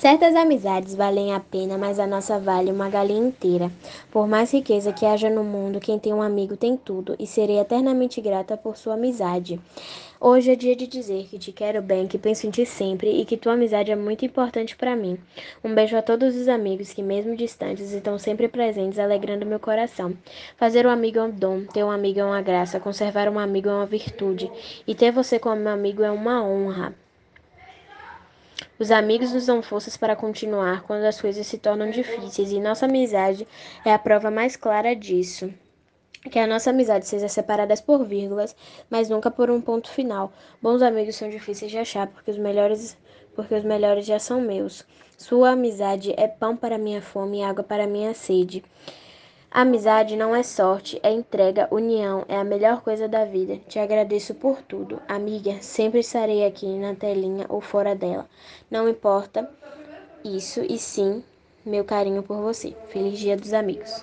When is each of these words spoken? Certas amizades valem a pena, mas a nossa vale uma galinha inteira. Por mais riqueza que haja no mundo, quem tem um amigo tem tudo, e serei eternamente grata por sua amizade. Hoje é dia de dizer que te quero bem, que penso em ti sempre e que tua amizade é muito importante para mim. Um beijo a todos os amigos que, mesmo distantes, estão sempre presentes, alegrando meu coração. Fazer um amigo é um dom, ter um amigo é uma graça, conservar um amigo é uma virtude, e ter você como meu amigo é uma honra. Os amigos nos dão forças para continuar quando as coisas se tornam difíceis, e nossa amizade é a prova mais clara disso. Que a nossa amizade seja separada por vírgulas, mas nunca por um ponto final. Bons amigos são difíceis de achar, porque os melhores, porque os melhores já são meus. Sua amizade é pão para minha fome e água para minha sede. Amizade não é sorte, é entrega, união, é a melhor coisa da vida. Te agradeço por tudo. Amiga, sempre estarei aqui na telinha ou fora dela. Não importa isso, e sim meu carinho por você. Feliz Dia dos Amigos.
Certas 0.00 0.34
amizades 0.34 0.94
valem 0.94 1.34
a 1.34 1.40
pena, 1.40 1.76
mas 1.76 1.98
a 1.98 2.06
nossa 2.06 2.38
vale 2.38 2.72
uma 2.72 2.88
galinha 2.88 3.28
inteira. 3.28 3.70
Por 4.10 4.26
mais 4.26 4.50
riqueza 4.50 4.94
que 4.94 5.04
haja 5.04 5.28
no 5.28 5.44
mundo, 5.44 5.78
quem 5.78 5.98
tem 5.98 6.14
um 6.14 6.22
amigo 6.22 6.56
tem 6.56 6.74
tudo, 6.74 7.14
e 7.18 7.26
serei 7.26 7.58
eternamente 7.58 8.18
grata 8.18 8.56
por 8.56 8.78
sua 8.78 8.94
amizade. 8.94 9.60
Hoje 10.18 10.52
é 10.52 10.56
dia 10.56 10.74
de 10.74 10.86
dizer 10.86 11.26
que 11.28 11.38
te 11.38 11.52
quero 11.52 11.82
bem, 11.82 12.06
que 12.06 12.16
penso 12.16 12.46
em 12.46 12.50
ti 12.50 12.64
sempre 12.64 13.10
e 13.10 13.26
que 13.26 13.36
tua 13.36 13.52
amizade 13.52 13.90
é 13.90 13.96
muito 13.96 14.24
importante 14.24 14.74
para 14.74 14.96
mim. 14.96 15.18
Um 15.62 15.74
beijo 15.74 15.94
a 15.98 16.00
todos 16.00 16.34
os 16.34 16.48
amigos 16.48 16.94
que, 16.94 17.02
mesmo 17.02 17.36
distantes, 17.36 17.92
estão 17.92 18.18
sempre 18.18 18.48
presentes, 18.48 18.98
alegrando 18.98 19.44
meu 19.44 19.60
coração. 19.60 20.16
Fazer 20.56 20.86
um 20.86 20.90
amigo 20.90 21.18
é 21.18 21.24
um 21.24 21.30
dom, 21.30 21.66
ter 21.66 21.84
um 21.84 21.90
amigo 21.90 22.20
é 22.20 22.24
uma 22.24 22.40
graça, 22.40 22.80
conservar 22.80 23.28
um 23.28 23.38
amigo 23.38 23.68
é 23.68 23.74
uma 23.74 23.84
virtude, 23.84 24.50
e 24.86 24.94
ter 24.94 25.12
você 25.12 25.38
como 25.38 25.60
meu 25.60 25.74
amigo 25.74 26.02
é 26.02 26.10
uma 26.10 26.42
honra. 26.42 26.94
Os 28.80 28.90
amigos 28.90 29.30
nos 29.30 29.44
dão 29.44 29.60
forças 29.60 29.94
para 29.98 30.16
continuar 30.16 30.84
quando 30.84 31.04
as 31.04 31.20
coisas 31.20 31.46
se 31.46 31.58
tornam 31.58 31.90
difíceis, 31.90 32.50
e 32.50 32.58
nossa 32.58 32.86
amizade 32.86 33.46
é 33.84 33.92
a 33.92 33.98
prova 33.98 34.30
mais 34.30 34.56
clara 34.56 34.96
disso. 34.96 35.52
Que 36.30 36.38
a 36.38 36.46
nossa 36.46 36.70
amizade 36.70 37.06
seja 37.06 37.28
separada 37.28 37.74
por 37.76 38.06
vírgulas, 38.06 38.56
mas 38.88 39.10
nunca 39.10 39.30
por 39.30 39.50
um 39.50 39.60
ponto 39.60 39.90
final. 39.90 40.32
Bons 40.62 40.80
amigos 40.80 41.16
são 41.16 41.28
difíceis 41.28 41.70
de 41.70 41.76
achar, 41.76 42.06
porque 42.06 42.30
os 42.30 42.38
melhores, 42.38 42.96
porque 43.34 43.54
os 43.54 43.64
melhores 43.64 44.06
já 44.06 44.18
são 44.18 44.40
meus. 44.40 44.82
Sua 45.18 45.50
amizade 45.50 46.14
é 46.16 46.26
pão 46.26 46.56
para 46.56 46.78
minha 46.78 47.02
fome 47.02 47.40
e 47.40 47.42
água 47.42 47.62
para 47.62 47.86
minha 47.86 48.14
sede. 48.14 48.64
Amizade 49.52 50.14
não 50.14 50.34
é 50.34 50.44
sorte, 50.44 51.00
é 51.02 51.10
entrega, 51.10 51.66
união, 51.72 52.24
é 52.28 52.36
a 52.36 52.44
melhor 52.44 52.82
coisa 52.82 53.08
da 53.08 53.24
vida. 53.24 53.58
Te 53.66 53.80
agradeço 53.80 54.32
por 54.34 54.62
tudo. 54.62 55.02
Amiga, 55.08 55.60
sempre 55.60 55.98
estarei 55.98 56.46
aqui 56.46 56.66
na 56.78 56.94
telinha 56.94 57.46
ou 57.48 57.60
fora 57.60 57.96
dela. 57.96 58.28
Não 58.70 58.88
importa 58.88 59.50
isso, 60.24 60.60
e 60.62 60.78
sim 60.78 61.24
meu 61.66 61.84
carinho 61.84 62.22
por 62.22 62.36
você. 62.40 62.76
Feliz 62.86 63.18
Dia 63.18 63.36
dos 63.36 63.52
Amigos. 63.52 63.90